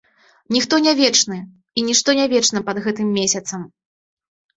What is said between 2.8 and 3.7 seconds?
гэтым месяцам.